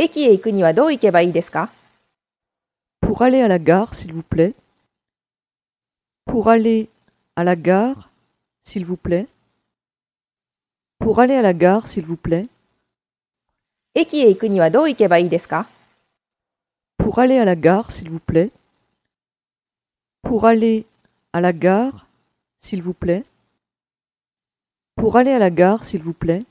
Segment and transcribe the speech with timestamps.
[0.00, 1.70] 駅へ行くにはどう行けばいいですか
[3.02, 4.54] Pour aller à la gare, s'il vous plaît.
[6.24, 6.88] Pour aller
[7.34, 8.08] à la gare,
[8.62, 9.26] s'il vous plaît.
[11.00, 12.46] Pour aller à la gare, s'il vous plaît.
[13.94, 15.66] 駅へ行くにはどう行けばいいですか
[16.96, 18.52] Pour aller à la gare, s'il vous plaît.
[20.22, 20.86] Pour aller
[21.32, 22.06] à la gare,
[22.60, 23.24] s'il vous plaît.
[24.94, 26.44] Pour aller à la gare, s'il vous plaît.